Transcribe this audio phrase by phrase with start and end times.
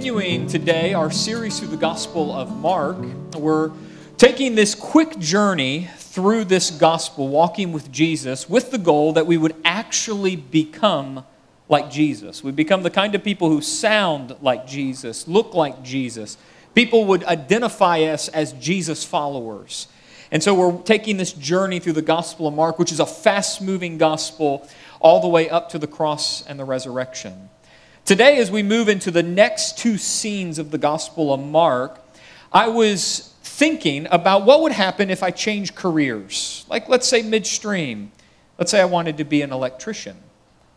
[0.00, 2.96] continuing today our series through the Gospel of Mark.
[3.36, 3.70] We're
[4.16, 9.36] taking this quick journey through this gospel, walking with Jesus, with the goal that we
[9.36, 11.22] would actually become
[11.68, 12.42] like Jesus.
[12.42, 16.38] We become the kind of people who sound like Jesus, look like Jesus.
[16.74, 19.86] People would identify us as Jesus followers.
[20.30, 23.60] And so we're taking this journey through the Gospel of Mark, which is a fast
[23.60, 24.66] moving gospel,
[24.98, 27.50] all the way up to the cross and the resurrection.
[28.10, 32.00] Today, as we move into the next two scenes of the Gospel of Mark,
[32.52, 36.66] I was thinking about what would happen if I changed careers.
[36.68, 38.10] Like, let's say midstream.
[38.58, 40.16] Let's say I wanted to be an electrician.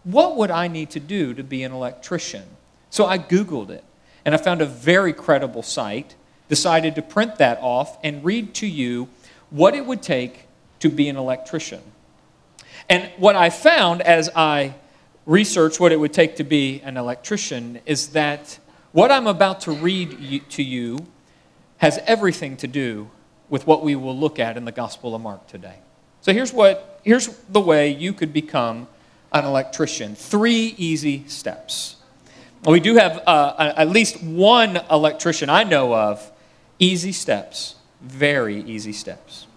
[0.04, 2.44] What would I need to do to be an electrician?
[2.92, 3.84] So I Googled it,
[4.24, 6.14] and I found a very credible site,
[6.50, 9.10] decided to print that off and read to you
[9.50, 10.46] what it would take
[10.82, 11.82] to be an electrician.
[12.88, 14.76] And what I found as I
[15.26, 18.60] research what it would take to be an electrician is that
[18.92, 21.08] what I'm about to read to you
[21.78, 23.10] has everything to do
[23.50, 25.76] with what we will look at in the Gospel of Mark today.
[26.22, 28.88] So here's what here's the way you could become
[29.32, 30.16] an electrician.
[30.16, 31.98] Three easy steps.
[32.66, 36.32] We do have uh, at least one electrician I know of.
[36.80, 39.48] Easy steps, very easy steps.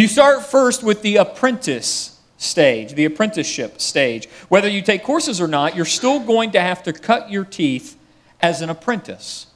[0.00, 4.30] You start first with the apprentice stage, the apprenticeship stage.
[4.48, 7.98] Whether you take courses or not, you're still going to have to cut your teeth
[8.40, 9.48] as an apprentice.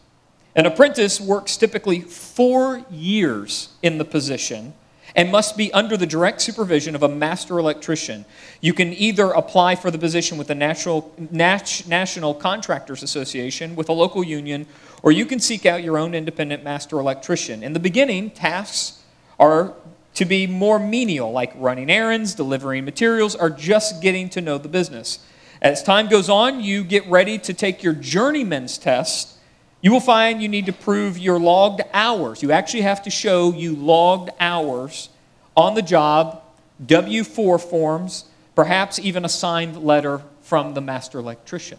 [0.54, 4.74] An apprentice works typically four years in the position
[5.16, 8.26] and must be under the direct supervision of a master electrician.
[8.60, 13.94] You can either apply for the position with the National, National Contractors Association, with a
[13.94, 14.66] local union,
[15.02, 17.62] or you can seek out your own independent master electrician.
[17.62, 19.00] In the beginning, tasks
[19.38, 19.74] are
[20.14, 24.68] to be more menial, like running errands, delivering materials, or just getting to know the
[24.68, 25.18] business.
[25.60, 29.36] As time goes on, you get ready to take your journeyman's test.
[29.80, 32.42] You will find you need to prove your logged hours.
[32.42, 35.08] You actually have to show you logged hours
[35.56, 36.42] on the job,
[36.84, 38.24] W 4 forms,
[38.54, 41.78] perhaps even a signed letter from the master electrician.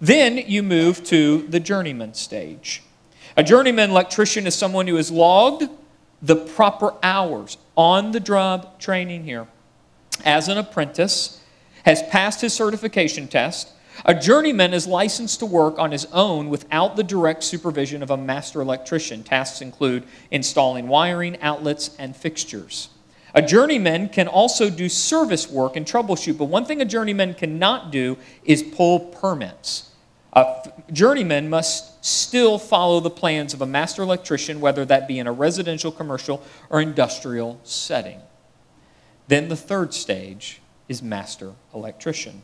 [0.00, 2.82] Then you move to the journeyman stage.
[3.36, 5.68] A journeyman electrician is someone who is logged
[6.26, 9.46] the proper hours on the job training here
[10.24, 11.40] as an apprentice,
[11.84, 13.70] has passed his certification test.
[14.04, 18.16] A journeyman is licensed to work on his own without the direct supervision of a
[18.16, 19.22] master electrician.
[19.22, 22.88] Tasks include installing wiring, outlets, and fixtures.
[23.34, 27.92] A journeyman can also do service work and troubleshoot, but one thing a journeyman cannot
[27.92, 29.92] do is pull permits.
[30.32, 35.26] A journeyman must still follow the plans of a master electrician, whether that be in
[35.26, 38.20] a residential, commercial, or industrial setting.
[39.28, 42.42] Then the third stage is master electrician.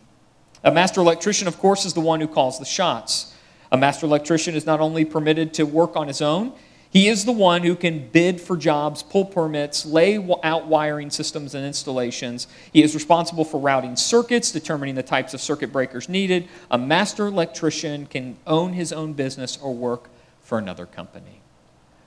[0.65, 3.35] A master electrician, of course, is the one who calls the shots.
[3.71, 6.53] A master electrician is not only permitted to work on his own,
[6.93, 11.55] he is the one who can bid for jobs, pull permits, lay out wiring systems
[11.55, 12.47] and installations.
[12.71, 16.49] He is responsible for routing circuits, determining the types of circuit breakers needed.
[16.71, 20.11] A master electrician can own his own business or work
[20.43, 21.41] for another company.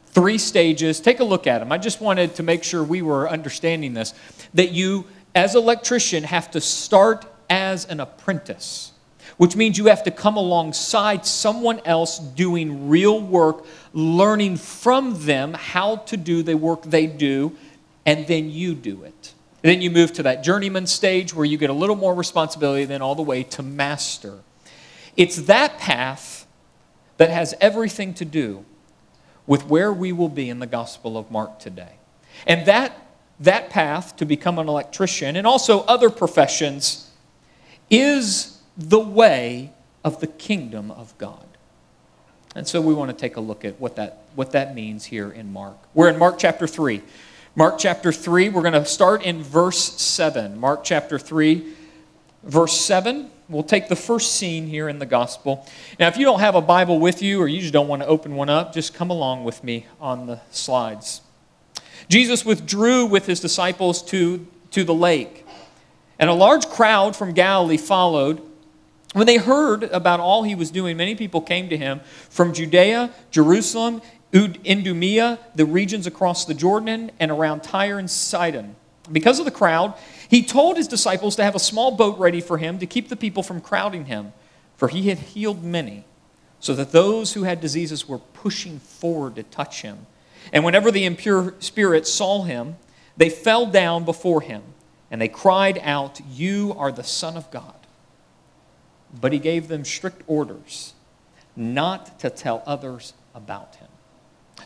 [0.09, 0.99] Three stages.
[0.99, 1.71] Take a look at them.
[1.71, 4.13] I just wanted to make sure we were understanding this
[4.53, 8.91] that you, as an electrician, have to start as an apprentice
[9.37, 15.53] which means you have to come alongside someone else doing real work, learning from them
[15.53, 17.55] how to do the work they do,
[18.05, 19.33] and then you do it.
[19.63, 22.85] And then you move to that journeyman stage where you get a little more responsibility,
[22.85, 24.39] then all the way to master.
[25.17, 26.45] It's that path
[27.17, 28.63] that has everything to do
[29.47, 31.93] with where we will be in the Gospel of Mark today.
[32.45, 33.07] And that,
[33.39, 37.11] that path to become an electrician and also other professions
[37.89, 39.71] is the way
[40.03, 41.45] of the kingdom of God.
[42.55, 45.29] And so we want to take a look at what that, what that means here
[45.29, 45.77] in Mark.
[45.93, 47.01] We're in Mark chapter 3.
[47.57, 50.59] Mark chapter 3, we're going to start in verse 7.
[50.59, 51.65] Mark chapter 3,
[52.43, 53.29] verse 7.
[53.47, 55.65] We'll take the first scene here in the gospel.
[55.99, 58.07] Now, if you don't have a Bible with you or you just don't want to
[58.07, 61.21] open one up, just come along with me on the slides.
[62.09, 65.45] Jesus withdrew with his disciples to, to the lake,
[66.19, 68.41] and a large crowd from Galilee followed.
[69.15, 73.11] When they heard about all he was doing, many people came to him from Judea,
[73.31, 74.01] Jerusalem,
[74.33, 78.75] Idumea, the regions across the Jordan, and around Tyre and Sidon.
[79.09, 79.93] Because of the crowd,
[80.27, 83.15] he told his disciples to have a small boat ready for him to keep the
[83.15, 84.33] people from crowding him,
[84.75, 86.03] for he had healed many,
[86.59, 90.07] so that those who had diseases were pushing forward to touch him.
[90.51, 92.75] And whenever the impure spirits saw him,
[93.15, 94.61] they fell down before him,
[95.09, 97.74] and they cried out, You are the Son of God.
[99.19, 100.93] But he gave them strict orders
[101.55, 103.87] not to tell others about him.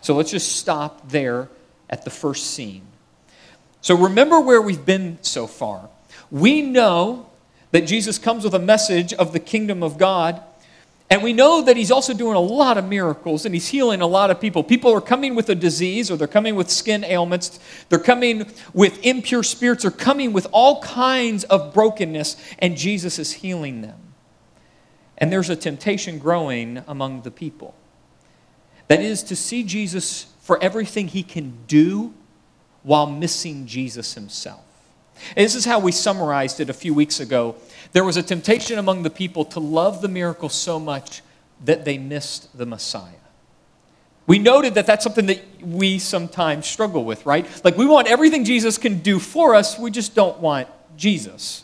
[0.02, 1.50] So let's just stop there
[1.90, 2.84] at the first scene.
[3.82, 5.90] So remember where we've been so far.
[6.32, 7.30] We know
[7.72, 10.42] that Jesus comes with a message of the kingdom of God.
[11.12, 14.08] And we know that he's also doing a lot of miracles and he's healing a
[14.08, 14.64] lot of people.
[14.64, 17.60] People are coming with a disease or they're coming with skin ailments.
[17.90, 19.82] They're coming with impure spirits.
[19.84, 24.09] They're coming with all kinds of brokenness, and Jesus is healing them.
[25.20, 27.76] And there's a temptation growing among the people.
[28.88, 32.14] That is to see Jesus for everything he can do
[32.84, 34.62] while missing Jesus himself.
[35.36, 37.56] And this is how we summarized it a few weeks ago.
[37.92, 41.22] There was a temptation among the people to love the miracle so much
[41.66, 43.12] that they missed the Messiah.
[44.28, 47.46] We noted that that's something that we sometimes struggle with, right?
[47.64, 51.64] Like we want everything Jesus can do for us, we just don't want Jesus.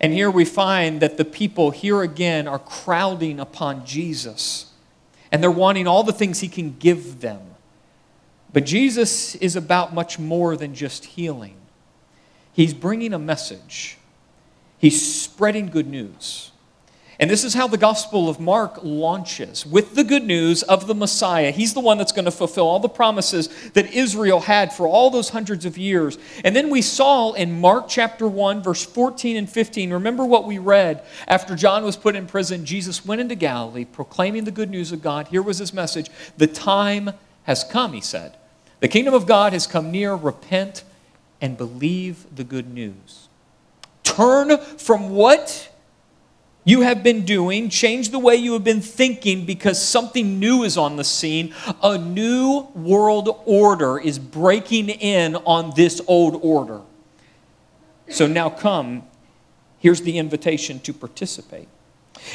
[0.00, 4.72] And here we find that the people here again are crowding upon Jesus.
[5.32, 7.40] And they're wanting all the things he can give them.
[8.52, 11.56] But Jesus is about much more than just healing.
[12.52, 13.98] He's bringing a message,
[14.78, 16.52] he's spreading good news.
[17.20, 20.94] And this is how the Gospel of Mark launches with the good news of the
[20.94, 21.50] Messiah.
[21.50, 25.10] He's the one that's going to fulfill all the promises that Israel had for all
[25.10, 26.16] those hundreds of years.
[26.44, 30.58] And then we saw in Mark chapter 1, verse 14 and 15, remember what we
[30.58, 32.64] read after John was put in prison?
[32.64, 35.26] Jesus went into Galilee proclaiming the good news of God.
[35.26, 37.10] Here was his message The time
[37.44, 38.36] has come, he said.
[38.78, 40.14] The kingdom of God has come near.
[40.14, 40.84] Repent
[41.40, 43.28] and believe the good news.
[44.04, 45.68] Turn from what
[46.68, 50.76] you have been doing, change the way you have been thinking because something new is
[50.76, 51.54] on the scene.
[51.82, 56.82] A new world order is breaking in on this old order.
[58.10, 59.04] So now come,
[59.78, 61.68] here's the invitation to participate.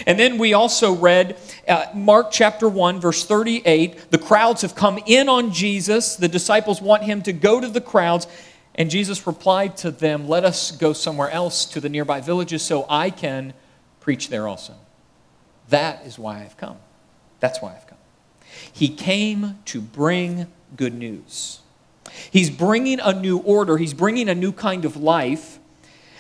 [0.08, 1.38] And then we also read
[1.68, 4.10] uh, Mark chapter 1, verse 38.
[4.10, 6.16] The crowds have come in on Jesus.
[6.16, 8.26] The disciples want him to go to the crowds.
[8.74, 12.88] And Jesus replied to them, Let us go somewhere else to the nearby villages so
[12.90, 13.54] I can
[14.04, 14.74] preach there also.
[15.70, 16.78] That is why I've come.
[17.40, 17.98] That's why I've come.
[18.72, 21.62] He came to bring good news.
[22.30, 25.58] He's bringing a new order, he's bringing a new kind of life.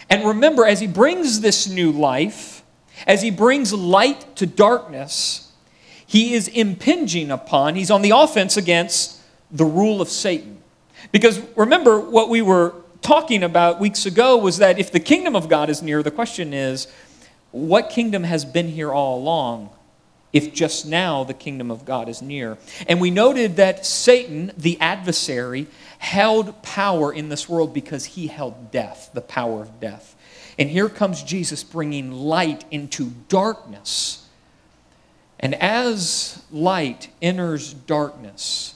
[0.09, 2.63] And remember, as he brings this new life,
[3.05, 5.51] as he brings light to darkness,
[6.05, 9.19] he is impinging upon, he's on the offense against
[9.51, 10.61] the rule of Satan.
[11.11, 15.49] Because remember, what we were talking about weeks ago was that if the kingdom of
[15.49, 16.87] God is near, the question is,
[17.53, 19.69] what kingdom has been here all along
[20.33, 22.57] if just now the kingdom of God is near?
[22.87, 25.67] And we noted that Satan, the adversary,
[25.99, 30.15] held power in this world because he held death, the power of death.
[30.57, 34.27] And here comes Jesus bringing light into darkness.
[35.39, 38.75] And as light enters darkness,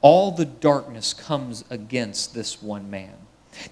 [0.00, 3.14] all the darkness comes against this one man.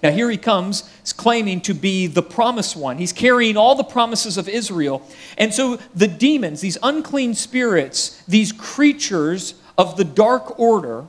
[0.01, 2.97] Now, here he comes, claiming to be the promised one.
[2.97, 5.07] He's carrying all the promises of Israel.
[5.37, 11.07] And so the demons, these unclean spirits, these creatures of the dark order,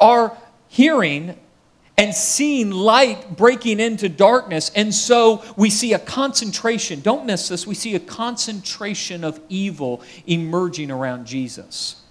[0.00, 0.36] are
[0.68, 1.38] hearing
[1.96, 4.70] and seeing light breaking into darkness.
[4.74, 7.00] And so we see a concentration.
[7.00, 7.66] Don't miss this.
[7.66, 12.03] We see a concentration of evil emerging around Jesus.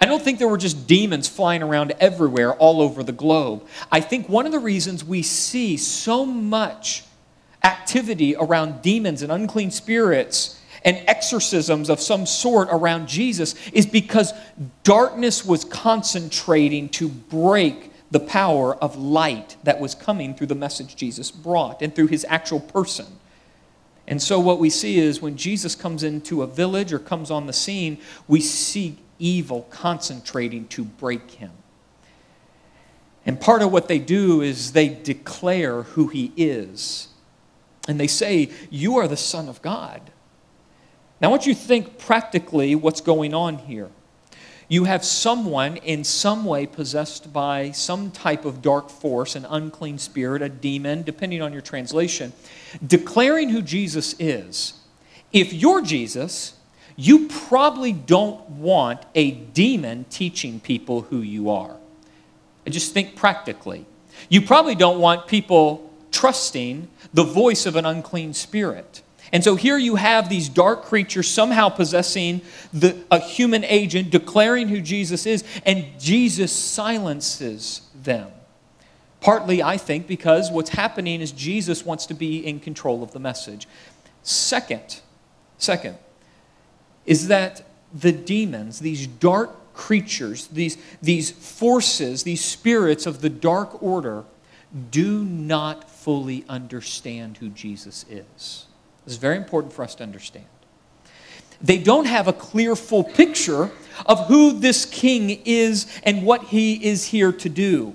[0.00, 3.66] I don't think there were just demons flying around everywhere, all over the globe.
[3.90, 7.04] I think one of the reasons we see so much
[7.64, 14.32] activity around demons and unclean spirits and exorcisms of some sort around Jesus is because
[14.84, 20.96] darkness was concentrating to break the power of light that was coming through the message
[20.96, 23.06] Jesus brought and through his actual person.
[24.06, 27.46] And so, what we see is when Jesus comes into a village or comes on
[27.46, 31.52] the scene, we see evil concentrating to break him.
[33.26, 37.08] And part of what they do is they declare who he is.
[37.86, 40.00] And they say, You are the Son of God.
[41.20, 43.90] Now, I want you to think practically what's going on here.
[44.68, 49.98] You have someone in some way possessed by some type of dark force, an unclean
[49.98, 52.34] spirit, a demon, depending on your translation,
[52.86, 54.74] declaring who Jesus is.
[55.32, 56.52] If you're Jesus,
[57.00, 61.76] you probably don't want a demon teaching people who you are.
[62.66, 63.86] And just think practically.
[64.28, 69.02] You probably don't want people trusting the voice of an unclean spirit.
[69.32, 72.40] And so here you have these dark creatures somehow possessing
[72.72, 78.28] the, a human agent, declaring who Jesus is, and Jesus silences them.
[79.20, 83.20] Partly, I think, because what's happening is Jesus wants to be in control of the
[83.20, 83.68] message.
[84.22, 85.00] Second,
[85.58, 85.98] Second,
[87.08, 87.62] is that
[87.92, 94.24] the demons, these dark creatures, these, these forces, these spirits of the dark order,
[94.90, 98.66] do not fully understand who Jesus is.
[99.06, 100.44] This is very important for us to understand.
[101.62, 103.70] They don't have a clear, full picture
[104.04, 107.94] of who this king is and what he is here to do.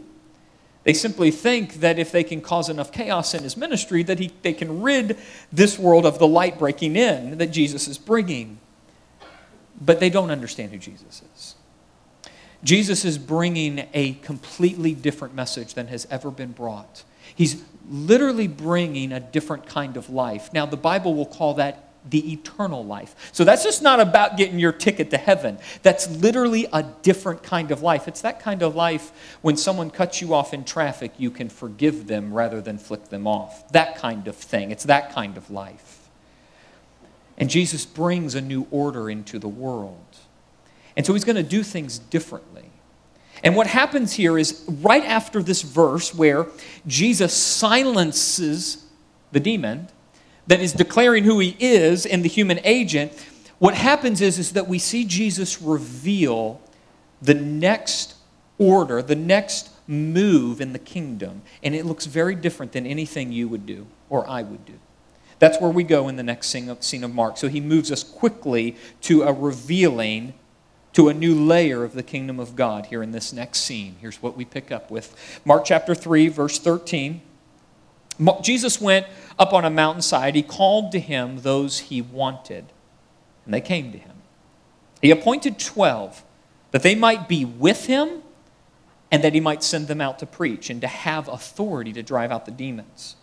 [0.85, 4.31] They simply think that if they can cause enough chaos in his ministry, that he,
[4.41, 5.19] they can rid
[5.51, 8.57] this world of the light breaking in that Jesus is bringing.
[9.79, 11.55] But they don't understand who Jesus is.
[12.63, 17.03] Jesus is bringing a completely different message than has ever been brought.
[17.35, 20.53] He's literally bringing a different kind of life.
[20.53, 23.15] Now, the Bible will call that the eternal life.
[23.31, 25.57] So that's just not about getting your ticket to heaven.
[25.83, 28.07] That's literally a different kind of life.
[28.07, 32.07] It's that kind of life when someone cuts you off in traffic, you can forgive
[32.07, 33.71] them rather than flick them off.
[33.71, 34.71] That kind of thing.
[34.71, 36.02] It's that kind of life.
[37.37, 40.17] And Jesus brings a new order into the world.
[40.95, 42.69] And so he's going to do things differently.
[43.43, 46.47] And what happens here is right after this verse where
[46.87, 48.85] Jesus silences
[49.31, 49.87] the demon,
[50.47, 53.13] that is declaring who he is in the human agent,
[53.59, 56.61] what happens is, is that we see Jesus reveal
[57.21, 58.15] the next
[58.57, 61.41] order, the next move in the kingdom.
[61.63, 64.79] And it looks very different than anything you would do or I would do.
[65.43, 67.35] That's where we go in the next scene of, Mark.
[67.35, 70.35] So he moves us quickly to a revealing,
[70.93, 73.97] to a new layer of the kingdom of God here in this next scene.
[73.99, 77.21] Here's what we pick up with Mark chapter 3, verse 13.
[78.41, 79.05] Jesus went
[79.37, 80.35] up on a mountainside.
[80.35, 82.67] He called to him those he wanted,
[83.43, 84.15] and they came to him.
[85.01, 86.23] He appointed 12
[86.71, 88.23] that they might be with him
[89.11, 92.31] and that he might send them out to preach and to have authority to drive
[92.31, 93.17] out the demons.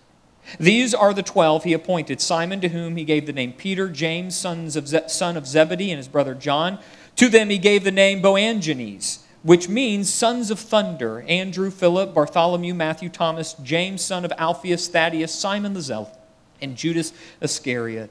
[0.59, 4.37] These are the twelve he appointed Simon, to whom he gave the name Peter, James,
[4.37, 6.79] sons of Ze- son of Zebedee, and his brother John.
[7.17, 12.75] To them he gave the name Boanerges which means sons of thunder Andrew, Philip, Bartholomew,
[12.75, 16.15] Matthew, Thomas, James, son of Alphaeus, Thaddeus, Simon the Zealot,
[16.61, 18.11] and Judas Iscariot,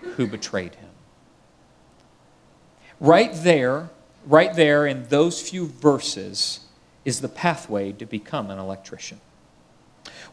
[0.00, 0.90] who betrayed him.
[3.00, 3.90] Right there,
[4.24, 6.60] right there in those few verses
[7.04, 9.20] is the pathway to become an electrician.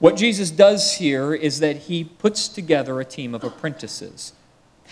[0.03, 4.33] What Jesus does here is that he puts together a team of apprentices,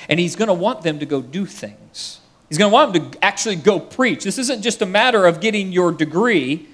[0.07, 2.21] and he's going to want them to go do things.
[2.47, 4.23] He's going to want them to actually go preach.
[4.23, 6.65] This isn't just a matter of getting your degree,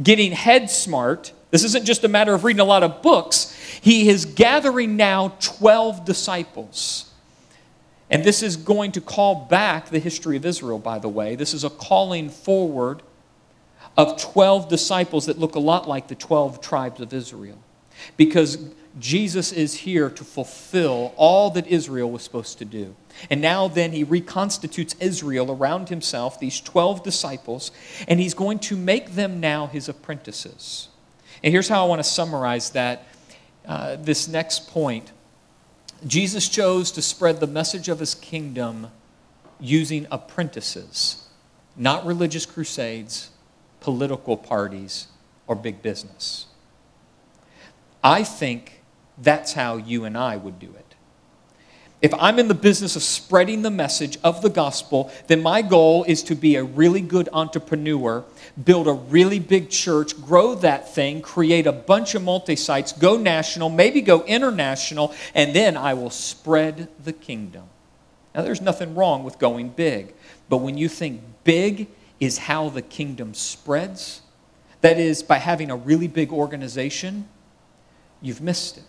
[0.00, 1.32] getting head smart.
[1.50, 3.52] This isn't just a matter of reading a lot of books.
[3.80, 7.10] He is gathering now 12 disciples.
[8.08, 11.34] And this is going to call back the history of Israel, by the way.
[11.34, 13.02] This is a calling forward
[13.96, 17.58] of 12 disciples that look a lot like the 12 tribes of Israel.
[18.16, 18.58] Because
[18.98, 22.96] Jesus is here to fulfill all that Israel was supposed to do.
[23.28, 27.70] And now, then, he reconstitutes Israel around himself, these 12 disciples,
[28.08, 30.88] and he's going to make them now his apprentices.
[31.42, 33.06] And here's how I want to summarize that
[33.66, 35.12] uh, this next point.
[36.06, 38.90] Jesus chose to spread the message of his kingdom
[39.60, 41.28] using apprentices,
[41.76, 43.30] not religious crusades,
[43.80, 45.08] political parties,
[45.46, 46.46] or big business.
[48.02, 48.82] I think
[49.18, 50.90] that's how you and I would do it.
[52.02, 56.04] If I'm in the business of spreading the message of the gospel, then my goal
[56.04, 58.24] is to be a really good entrepreneur,
[58.64, 63.18] build a really big church, grow that thing, create a bunch of multi sites, go
[63.18, 67.64] national, maybe go international, and then I will spread the kingdom.
[68.34, 70.14] Now, there's nothing wrong with going big,
[70.48, 71.88] but when you think big
[72.18, 74.22] is how the kingdom spreads,
[74.80, 77.28] that is, by having a really big organization,
[78.20, 78.84] you've missed it.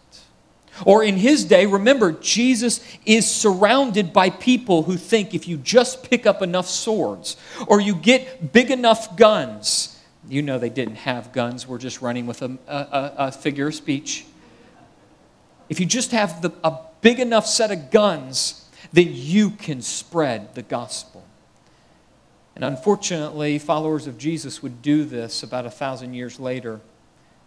[0.86, 6.10] Or in his day, remember, Jesus is surrounded by people who think if you just
[6.10, 11.34] pick up enough swords or you get big enough guns, you know they didn't have
[11.34, 14.26] guns, we're just running with a, a, a figure of speech.
[15.70, 20.56] If you just have the, a big enough set of guns, then you can spread
[20.56, 21.24] the gospel.
[22.56, 26.82] And unfortunately, followers of Jesus would do this about a thousand years later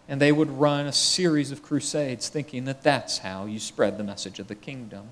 [0.07, 4.03] and they would run a series of crusades thinking that that's how you spread the
[4.03, 5.11] message of the kingdom.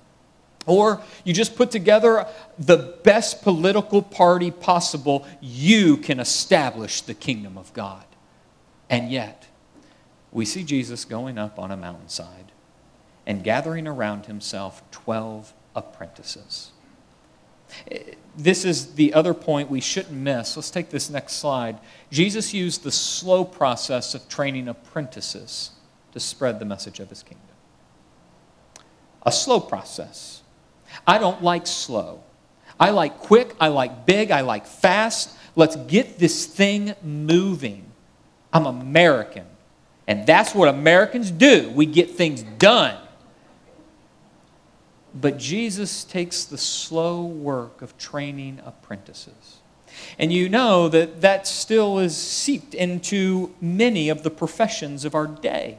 [0.65, 2.25] Or you just put together
[2.57, 8.05] the best political party possible, you can establish the kingdom of God.
[8.89, 9.47] And yet,
[10.31, 12.51] we see Jesus going up on a mountainside
[13.25, 16.72] and gathering around himself 12 apprentices.
[18.35, 20.55] This is the other point we shouldn't miss.
[20.55, 21.77] Let's take this next slide.
[22.11, 25.71] Jesus used the slow process of training apprentices
[26.13, 27.47] to spread the message of his kingdom.
[29.23, 30.41] A slow process.
[31.07, 32.23] I don't like slow.
[32.79, 35.37] I like quick, I like big, I like fast.
[35.55, 37.85] Let's get this thing moving.
[38.51, 39.45] I'm American.
[40.07, 41.69] And that's what Americans do.
[41.71, 42.97] We get things done.
[45.13, 49.57] But Jesus takes the slow work of training apprentices.
[50.17, 55.27] And you know that that still is seeped into many of the professions of our
[55.27, 55.77] day,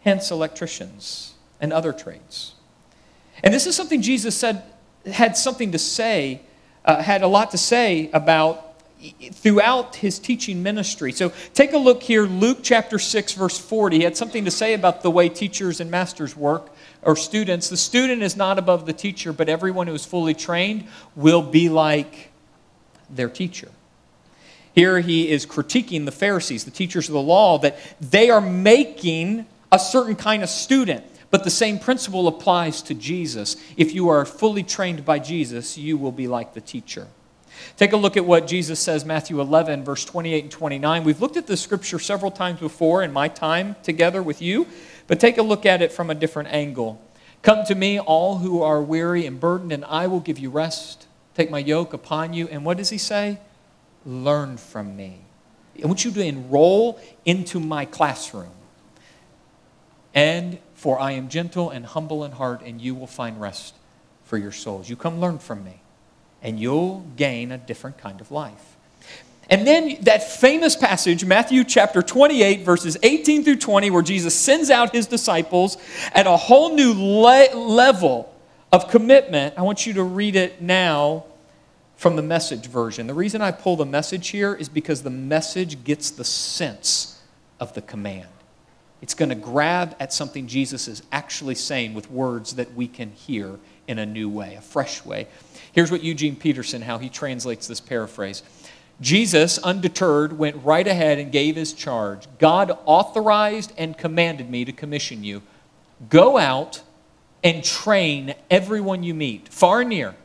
[0.00, 2.54] hence electricians and other trades.
[3.42, 4.64] And this is something Jesus said
[5.06, 6.42] had something to say,
[6.84, 8.64] uh, had a lot to say about
[9.32, 11.12] throughout his teaching ministry.
[11.12, 13.98] So take a look here, Luke chapter 6, verse 40.
[13.98, 16.70] He had something to say about the way teachers and masters work,
[17.02, 17.68] or students.
[17.68, 20.86] The student is not above the teacher, but everyone who is fully trained
[21.16, 22.30] will be like
[23.10, 23.68] their teacher.
[24.74, 29.46] Here he is critiquing the Pharisees, the teachers of the law, that they are making
[29.72, 31.04] a certain kind of student.
[31.30, 33.56] But the same principle applies to Jesus.
[33.76, 37.08] If you are fully trained by Jesus, you will be like the teacher.
[37.76, 41.04] Take a look at what Jesus says, Matthew 11, verse 28 and 29.
[41.04, 44.66] We've looked at this scripture several times before in my time together with you,
[45.08, 47.02] but take a look at it from a different angle.
[47.42, 51.08] Come to me, all who are weary and burdened, and I will give you rest.
[51.34, 52.46] Take my yoke upon you.
[52.48, 53.38] And what does he say?
[54.04, 55.20] Learn from me.
[55.82, 58.52] I want you to enroll into my classroom.
[60.14, 63.74] And for I am gentle and humble in heart, and you will find rest
[64.24, 64.88] for your souls.
[64.88, 65.80] You come learn from me,
[66.42, 68.76] and you'll gain a different kind of life.
[69.50, 74.70] And then that famous passage, Matthew chapter 28, verses 18 through 20, where Jesus sends
[74.70, 75.78] out his disciples
[76.12, 78.34] at a whole new le- level
[78.70, 79.54] of commitment.
[79.56, 81.24] I want you to read it now
[81.96, 83.06] from the message version.
[83.06, 87.20] The reason I pull the message here is because the message gets the sense
[87.58, 88.28] of the command.
[89.00, 93.10] It's going to grab at something Jesus is actually saying with words that we can
[93.12, 95.26] hear in a new way, a fresh way.
[95.72, 98.42] Here's what Eugene Peterson, how he translates this paraphrase.
[99.00, 102.26] Jesus, undeterred, went right ahead and gave his charge.
[102.38, 105.42] God authorized and commanded me to commission you.
[106.08, 106.82] Go out
[107.44, 110.16] and train everyone you meet, far and near,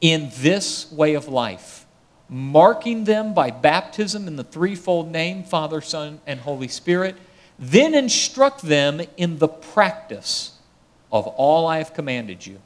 [0.00, 1.86] in this way of life,
[2.28, 7.16] marking them by baptism in the threefold name Father, Son, and Holy Spirit
[7.58, 10.52] then instruct them in the practice
[11.10, 12.60] of all I have commanded you.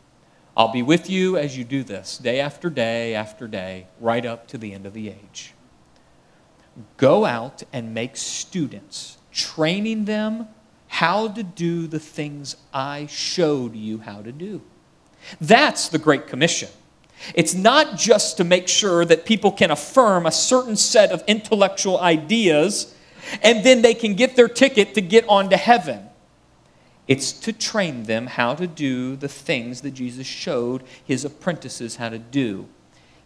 [0.56, 4.46] I'll be with you as you do this, day after day after day, right up
[4.48, 5.54] to the end of the age.
[6.96, 10.48] Go out and make students, training them
[10.88, 14.60] how to do the things I showed you how to do.
[15.40, 16.68] That's the Great Commission.
[17.34, 22.00] It's not just to make sure that people can affirm a certain set of intellectual
[22.00, 22.94] ideas
[23.42, 26.09] and then they can get their ticket to get on to heaven.
[27.10, 32.08] It's to train them how to do the things that Jesus showed his apprentices how
[32.08, 32.68] to do.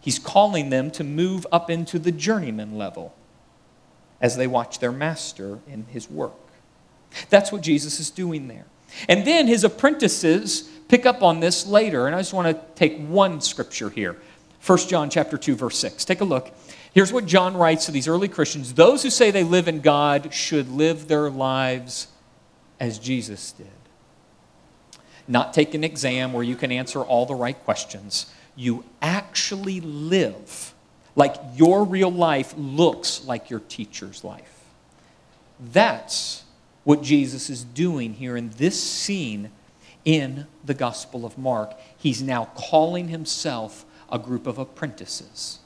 [0.01, 3.13] He's calling them to move up into the journeyman level
[4.19, 6.33] as they watch their master in his work.
[7.29, 8.65] That's what Jesus is doing there.
[9.07, 12.97] And then his apprentices pick up on this later, and I just want to take
[13.05, 14.17] one scripture here.
[14.65, 16.05] 1 John chapter 2 verse 6.
[16.05, 16.51] Take a look.
[16.91, 20.33] Here's what John writes to these early Christians Those who say they live in God
[20.33, 22.07] should live their lives
[22.79, 23.67] as Jesus did.
[25.27, 28.27] Not take an exam where you can answer all the right questions.
[28.55, 30.73] You actually live
[31.15, 34.63] like your real life looks like your teacher's life.
[35.59, 36.43] That's
[36.83, 39.51] what Jesus is doing here in this scene
[40.03, 41.73] in the Gospel of Mark.
[41.97, 45.59] He's now calling himself a group of apprentices.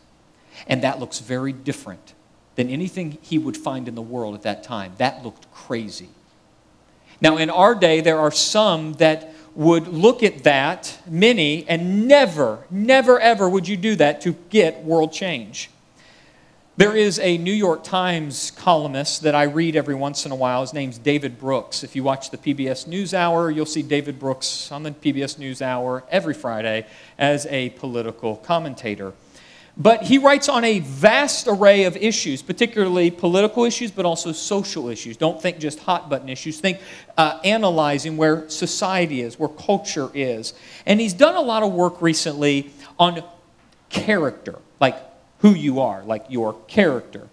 [0.68, 2.14] And that looks very different
[2.56, 4.94] than anything he would find in the world at that time.
[4.98, 6.10] That looked crazy.
[7.22, 12.66] Now, in our day, there are some that would look at that, many, and never,
[12.70, 15.70] never, ever would you do that to get world change.
[16.78, 20.62] There is a New York Times columnist that I read every once in a while.
[20.62, 21.84] His name's David Brooks.
[21.84, 26.34] If you watch the PBS NewsHour, you'll see David Brooks on the PBS NewsHour every
[26.34, 26.86] Friday
[27.18, 29.12] as a political commentator.
[29.82, 34.90] But he writes on a vast array of issues, particularly political issues, but also social
[34.90, 35.16] issues.
[35.16, 36.60] Don't think just hot button issues.
[36.60, 36.82] Think
[37.18, 40.54] uh, analyzing where society is, where culture is.
[40.86, 43.24] And he's done a lot of work recently on
[43.88, 44.98] character, like
[45.40, 47.30] who you are, like your character.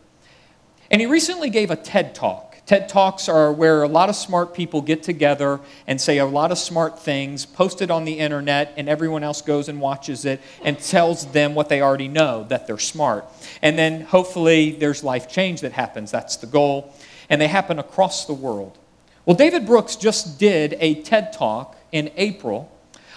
[0.88, 4.52] And he recently gave a TED talk TED Talks are where a lot of smart
[4.52, 8.74] people get together and say a lot of smart things, post it on the internet,
[8.76, 12.66] and everyone else goes and watches it and tells them what they already know that
[12.66, 13.24] they're smart.
[13.62, 16.10] And then hopefully there's life change that happens.
[16.10, 16.92] That's the goal.
[17.30, 18.76] And they happen across the world.
[19.24, 22.72] Well, David Brooks just did a TED Talk in April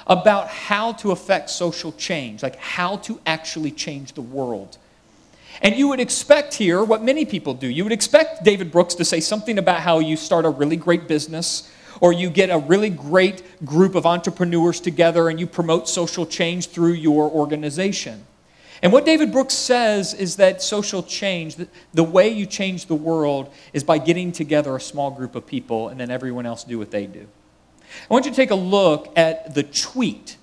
[0.05, 4.77] about how to affect social change, like how to actually change the world.
[5.61, 7.67] And you would expect here what many people do.
[7.67, 11.07] You would expect David Brooks to say something about how you start a really great
[11.07, 11.69] business
[12.01, 16.67] or you get a really great group of entrepreneurs together and you promote social change
[16.67, 18.25] through your organization.
[18.81, 21.57] And what David Brooks says is that social change,
[21.93, 25.89] the way you change the world, is by getting together a small group of people
[25.89, 27.27] and then everyone else do what they do.
[28.09, 30.37] I want you to take a look at the tweet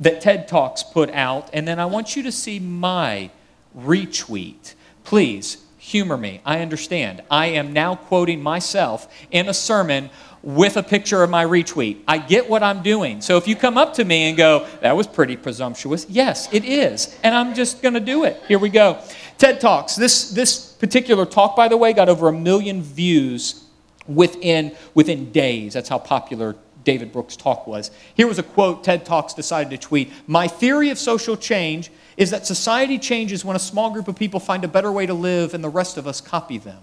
[0.00, 3.30] that TED Talks put out, and then I want you to see my
[3.78, 4.74] retweet.
[5.04, 6.40] Please humor me.
[6.44, 7.22] I understand.
[7.30, 10.10] I am now quoting myself in a sermon
[10.42, 12.00] with a picture of my retweet.
[12.06, 13.20] I get what I'm doing.
[13.20, 16.64] So if you come up to me and go, that was pretty presumptuous, yes, it
[16.64, 17.16] is.
[17.22, 18.40] And I'm just going to do it.
[18.46, 19.02] Here we go.
[19.38, 19.96] TED Talks.
[19.96, 23.64] This, this particular talk, by the way, got over a million views
[24.06, 25.74] within, within days.
[25.74, 27.90] That's how popular David Brooks' talk was.
[28.14, 32.30] Here was a quote TED Talks decided to tweet My theory of social change is
[32.30, 35.54] that society changes when a small group of people find a better way to live
[35.54, 36.82] and the rest of us copy them.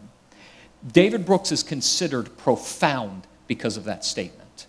[0.89, 4.65] David Brooks is considered profound because of that statement.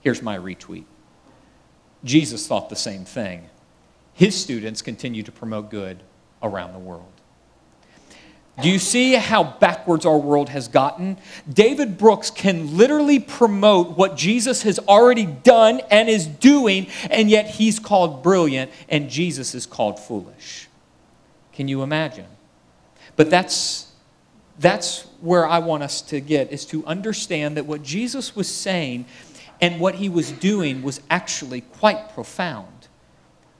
[0.00, 0.86] Here's my retweet
[2.02, 3.50] Jesus thought the same thing.
[4.14, 6.02] His students continue to promote good
[6.42, 7.12] around the world.
[8.62, 11.18] Do you see how backwards our world has gotten?
[11.50, 17.46] David Brooks can literally promote what Jesus has already done and is doing, and yet
[17.46, 20.68] he's called brilliant and Jesus is called foolish.
[21.52, 22.26] Can you imagine?
[23.14, 23.92] But that's,
[24.58, 29.04] that's where I want us to get, is to understand that what Jesus was saying
[29.60, 32.88] and what he was doing was actually quite profound.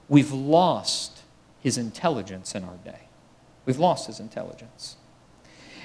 [0.09, 1.21] We've lost
[1.59, 3.06] his intelligence in our day.
[3.67, 4.95] We've lost his intelligence.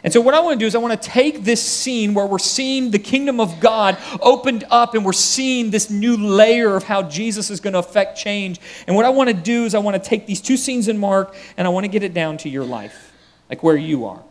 [0.05, 2.27] And so, what I want to do is, I want to take this scene where
[2.27, 6.85] we're seeing the kingdom of God opened up and we're seeing this new layer of
[6.85, 8.61] how Jesus is going to affect change.
[8.87, 10.99] And what I want to do is, I want to take these two scenes in
[10.99, 13.12] Mark and I want to get it down to your life,
[13.51, 14.23] like where you are.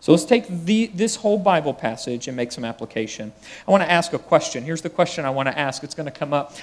[0.00, 3.32] So, let's take the, this whole Bible passage and make some application.
[3.66, 4.62] I want to ask a question.
[4.62, 6.54] Here's the question I want to ask, it's going to come up.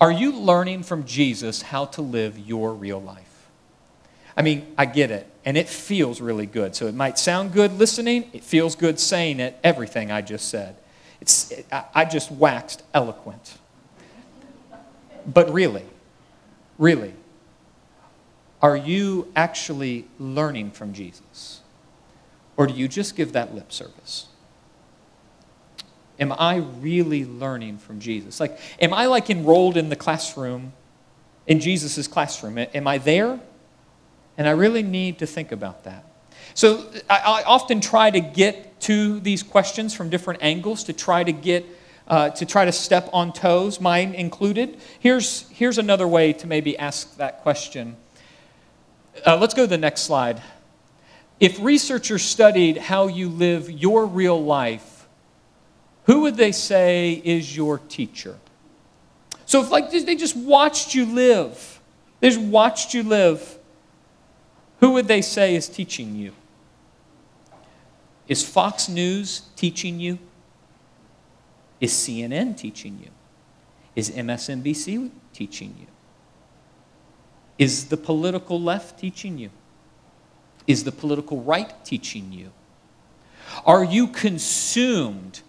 [0.00, 3.31] Are you learning from Jesus how to live your real life?
[4.36, 6.74] I mean, I get it, and it feels really good.
[6.74, 10.76] So it might sound good listening, it feels good saying it, everything I just said.
[11.20, 13.58] It's, it, I, I just waxed eloquent.
[15.26, 15.84] But really,
[16.78, 17.14] really,
[18.60, 21.60] are you actually learning from Jesus?
[22.56, 24.26] Or do you just give that lip service?
[26.18, 28.38] Am I really learning from Jesus?
[28.38, 30.72] Like, am I like enrolled in the classroom,
[31.46, 32.58] in Jesus' classroom?
[32.58, 33.40] Am I there?
[34.38, 36.04] And I really need to think about that.
[36.54, 41.24] So I, I often try to get to these questions from different angles to try
[41.24, 41.64] to get
[42.08, 44.78] uh, to try to step on toes, mine included.
[44.98, 47.96] Here's, here's another way to maybe ask that question.
[49.26, 50.42] Uh, let's go to the next slide.
[51.38, 55.06] If researchers studied how you live your real life,
[56.04, 58.36] who would they say is your teacher?
[59.46, 61.80] So if like they just watched you live,
[62.20, 63.58] they just watched you live,
[64.82, 66.32] who would they say is teaching you?
[68.26, 70.18] Is Fox News teaching you?
[71.80, 73.10] Is CNN teaching you?
[73.94, 75.86] Is MSNBC teaching you?
[77.58, 79.50] Is the political left teaching you?
[80.66, 82.50] Is the political right teaching you?
[83.64, 85.42] Are you consumed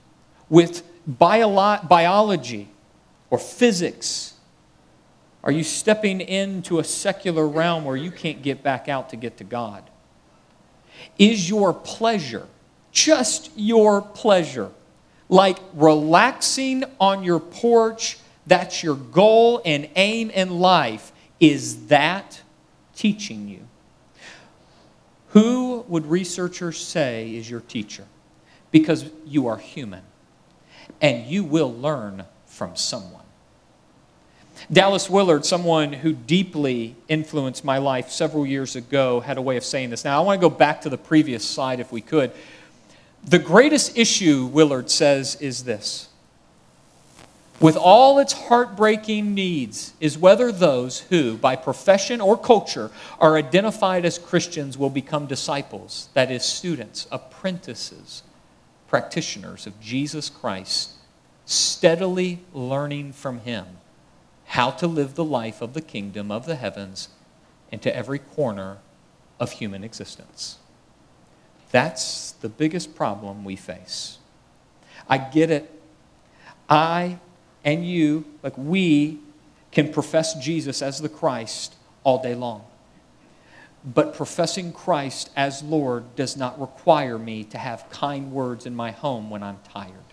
[0.48, 2.70] with bio- biology
[3.32, 4.33] or physics
[5.44, 9.38] are you stepping into a secular realm where you can't get back out to get
[9.38, 9.90] to God?
[11.18, 12.48] Is your pleasure,
[12.92, 14.72] just your pleasure,
[15.28, 22.42] like relaxing on your porch, that's your goal and aim in life, is that
[22.96, 23.68] teaching you?
[25.30, 28.06] Who would researchers say is your teacher?
[28.72, 30.04] Because you are human
[31.02, 33.23] and you will learn from someone.
[34.72, 39.64] Dallas Willard, someone who deeply influenced my life several years ago, had a way of
[39.64, 40.06] saying this.
[40.06, 42.32] Now, I want to go back to the previous slide if we could.
[43.26, 46.10] The greatest issue, Willard says, is this.
[47.60, 54.06] With all its heartbreaking needs, is whether those who, by profession or culture, are identified
[54.06, 58.24] as Christians will become disciples, that is, students, apprentices,
[58.88, 60.92] practitioners of Jesus Christ,
[61.46, 63.66] steadily learning from Him
[64.54, 67.10] how to live the life of the kingdom of the heavens
[67.72, 68.78] into every corner
[69.40, 70.60] of human existence.
[71.72, 74.20] That's the biggest problem we face.
[75.10, 75.72] I get it.
[76.70, 77.18] I
[77.66, 79.18] and you, like we,
[79.72, 82.64] can profess Jesus as the Christ all day long.
[83.84, 88.92] But professing Christ as Lord does not require me to have kind words in my
[88.92, 90.13] home when I'm tired.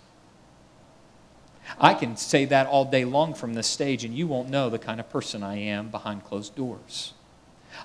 [1.79, 4.79] I can say that all day long from this stage, and you won't know the
[4.79, 7.15] kind of person I am behind closed doors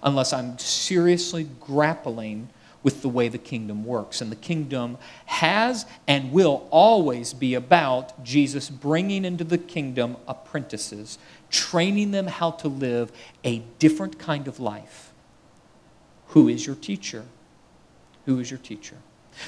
[0.01, 2.49] unless I'm seriously grappling
[2.83, 4.21] with the way the kingdom works.
[4.21, 11.17] And the kingdom has and will always be about Jesus bringing into the kingdom apprentices,
[11.49, 13.11] training them how to live
[13.43, 15.13] a different kind of life
[16.35, 17.23] who is your teacher?
[18.25, 18.97] Who is your teacher?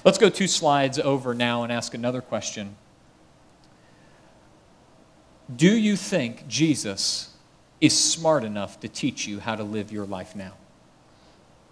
[0.05, 2.77] Let's go two slides over now and ask another question.
[5.53, 7.29] Do you think Jesus
[7.79, 10.53] is smart enough to teach you how to live your life now?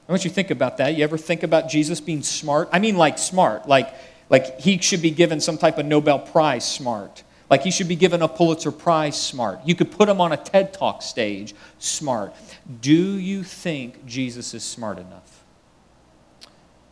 [0.08, 0.96] I want you to think about that.
[0.96, 2.70] You ever think about Jesus being smart?
[2.72, 3.94] I mean, like smart, like,
[4.30, 7.24] like he should be given some type of Nobel Prize smart.
[7.50, 9.60] Like he should be given a Pulitzer Prize smart.
[9.66, 12.34] You could put him on a TED Talk stage smart.
[12.82, 15.44] Do you think Jesus is smart enough?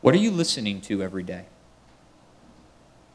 [0.01, 1.45] What are you listening to every day?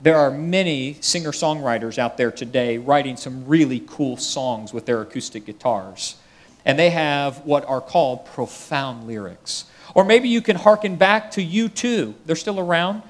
[0.01, 5.03] There are many singer songwriters out there today writing some really cool songs with their
[5.03, 6.17] acoustic guitars.
[6.65, 9.65] And they have what are called profound lyrics.
[9.95, 12.15] Or maybe you can hearken back to U2.
[12.27, 13.03] They're still around.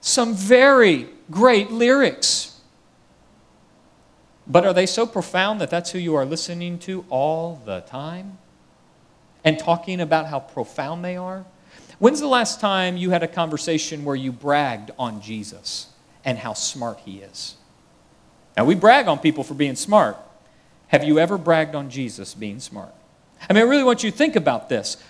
[0.00, 2.52] Some very great lyrics
[4.46, 8.38] but are they so profound that that's who you are listening to all the time?
[9.44, 11.44] And talking about how profound they are?
[11.98, 15.88] When's the last time you had a conversation where you bragged on Jesus
[16.24, 17.56] and how smart he is?
[18.56, 20.16] Now, we brag on people for being smart.
[20.88, 22.94] Have you ever bragged on Jesus being smart?
[23.48, 25.02] I mean, I really want you to think about this.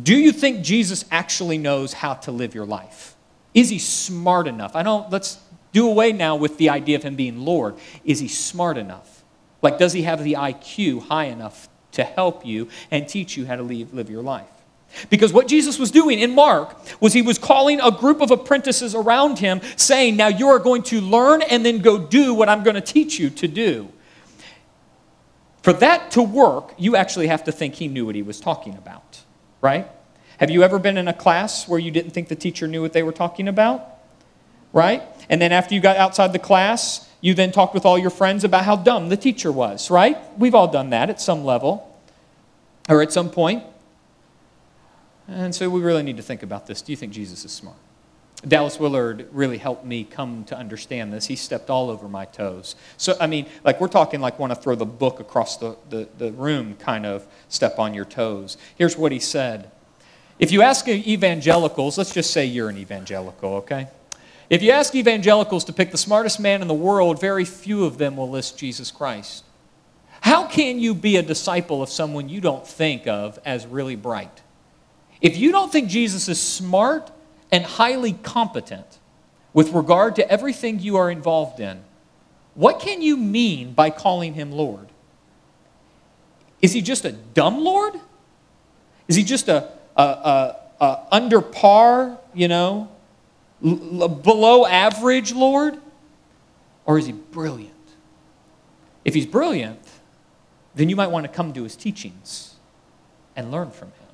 [0.00, 3.16] Do you think Jesus actually knows how to live your life?
[3.54, 4.76] Is he smart enough?
[4.76, 5.38] I don't, let's
[5.72, 7.76] do away now with the idea of him being Lord.
[8.04, 9.24] Is he smart enough?
[9.62, 13.56] Like, does he have the IQ high enough to help you and teach you how
[13.56, 14.50] to live, live your life?
[15.10, 18.94] Because what Jesus was doing in Mark was he was calling a group of apprentices
[18.94, 22.62] around him, saying, Now you are going to learn and then go do what I'm
[22.62, 23.88] going to teach you to do.
[25.62, 28.74] For that to work, you actually have to think he knew what he was talking
[28.74, 29.20] about,
[29.60, 29.88] right?
[30.38, 32.92] Have you ever been in a class where you didn't think the teacher knew what
[32.92, 33.96] they were talking about?
[34.76, 35.02] right?
[35.30, 38.44] And then after you got outside the class, you then talked with all your friends
[38.44, 40.18] about how dumb the teacher was, right?
[40.38, 41.98] We've all done that at some level
[42.86, 43.64] or at some point.
[45.28, 46.82] And so we really need to think about this.
[46.82, 47.76] Do you think Jesus is smart?
[48.46, 51.26] Dallas Willard really helped me come to understand this.
[51.26, 52.76] He stepped all over my toes.
[52.96, 56.08] So, I mean, like we're talking like want to throw the book across the, the,
[56.18, 58.56] the room kind of step on your toes.
[58.76, 59.70] Here's what he said.
[60.38, 63.88] If you ask evangelicals, let's just say you're an evangelical, okay?
[64.50, 67.98] If you ask evangelicals to pick the smartest man in the world, very few of
[67.98, 69.44] them will list Jesus Christ.
[70.20, 74.42] How can you be a disciple of someone you don't think of as really bright?
[75.20, 77.10] If you don't think Jesus is smart
[77.50, 78.98] and highly competent
[79.52, 81.82] with regard to everything you are involved in,
[82.54, 84.88] what can you mean by calling him Lord?
[86.62, 87.94] Is he just a dumb Lord?
[89.08, 92.90] Is he just a, a, a, a under par, you know,
[93.62, 95.78] below average Lord?
[96.84, 97.72] Or is he brilliant?
[99.04, 99.80] If he's brilliant,
[100.74, 102.54] then you might want to come to his teachings
[103.34, 104.05] and learn from him.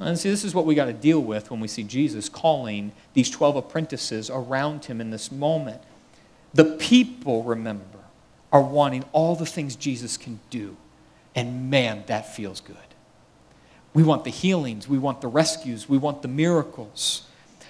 [0.00, 2.92] And see, this is what we got to deal with when we see Jesus calling
[3.12, 5.82] these 12 apprentices around him in this moment.
[6.54, 7.84] The people, remember,
[8.52, 10.76] are wanting all the things Jesus can do.
[11.34, 12.76] And man, that feels good.
[13.92, 17.24] We want the healings, we want the rescues, we want the miracles.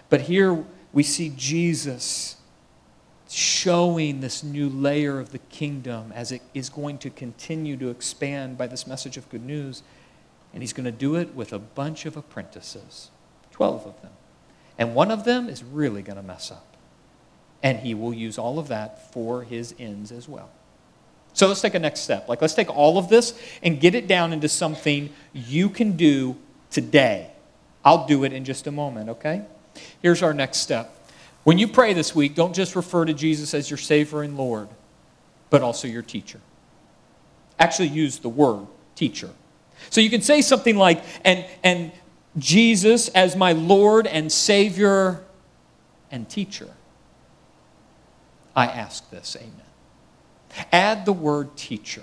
[0.09, 2.37] But here we see Jesus
[3.28, 8.59] showing this new layer of the kingdom as it is going to continue to expand
[8.59, 9.83] by this message of good news.
[10.52, 13.10] And he's going to do it with a bunch of apprentices,
[13.52, 14.12] 12 of them.
[14.78, 16.76] And one of them is really going to mess up.
[17.62, 20.50] And he will use all of that for his ends as well.
[21.32, 22.28] So let's take a next step.
[22.28, 26.36] Like, let's take all of this and get it down into something you can do
[26.70, 27.30] today.
[27.84, 29.42] I'll do it in just a moment, okay?
[30.02, 30.96] Here's our next step.
[31.44, 34.68] When you pray this week, don't just refer to Jesus as your Savior and Lord,
[35.48, 36.40] but also your teacher.
[37.58, 39.30] Actually, use the word teacher.
[39.90, 41.92] So you can say something like, and, and
[42.38, 45.22] Jesus as my Lord and Savior
[46.11, 46.70] and teacher.
[48.57, 49.53] I ask this, amen.
[50.72, 52.03] Add the word teacher.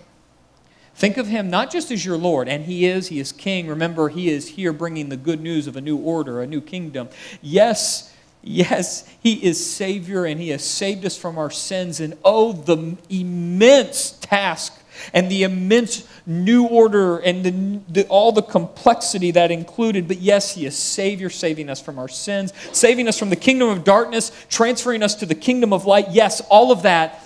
[0.96, 3.68] Think of him not just as your Lord, and he is, he is king.
[3.68, 7.10] Remember, he is here bringing the good news of a new order, a new kingdom.
[7.42, 8.14] Yes,
[8.48, 12.00] Yes, He is Savior and He has saved us from our sins.
[12.00, 14.82] And oh, the immense task
[15.14, 20.08] and the immense new order and the, the, all the complexity that included.
[20.08, 23.70] But yes, He is Savior, saving us from our sins, saving us from the kingdom
[23.70, 26.08] of darkness, transferring us to the kingdom of light.
[26.12, 27.24] Yes, all of that.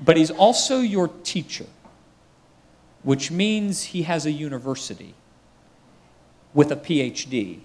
[0.00, 1.66] But He's also your teacher,
[3.02, 5.14] which means He has a university
[6.52, 7.60] with a PhD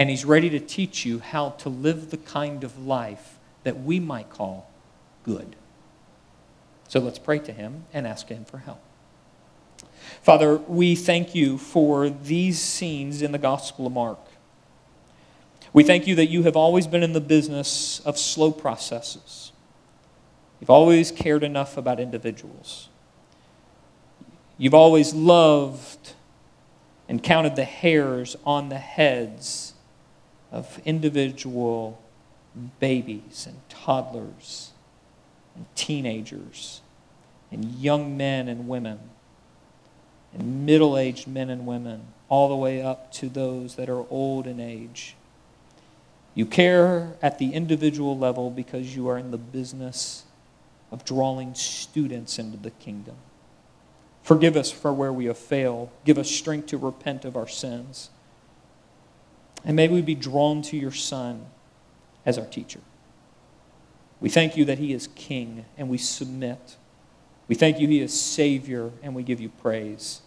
[0.00, 4.00] and He's ready to teach you how to live the kind of life that we
[4.00, 4.70] might call
[5.24, 5.56] good.
[6.90, 8.82] So let's pray to Him and ask Him for help.
[10.22, 14.18] Father, we thank you for these scenes in the Gospel of Mark.
[15.72, 19.52] We thank you that you have always been in the business of slow processes.
[20.60, 22.88] You've always cared enough about individuals.
[24.58, 26.14] You've always loved
[27.08, 29.74] and counted the hairs on the heads
[30.50, 32.02] of individual
[32.80, 34.72] babies and toddlers
[35.56, 36.80] and teenagers
[37.50, 38.98] and young men and women
[40.32, 44.46] and middle aged men and women, all the way up to those that are old
[44.46, 45.16] in age.
[46.34, 50.24] You care at the individual level because you are in the business
[50.92, 53.16] of drawing students into the kingdom.
[54.22, 55.90] Forgive us for where we have failed.
[56.04, 58.10] Give us strength to repent of our sins.
[59.64, 61.46] And may we be drawn to your Son
[62.24, 62.80] as our teacher.
[64.20, 66.76] We thank you that he is King and we submit.
[67.48, 70.20] We thank you he is Savior and we give you praise.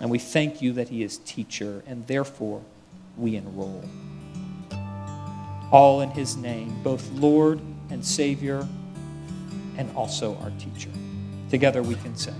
[0.00, 2.62] And we thank you that he is teacher and therefore
[3.16, 3.84] we enroll.
[5.72, 8.66] All in his name, both Lord and Savior
[9.76, 10.90] and also our teacher.
[11.50, 12.34] Together we can say,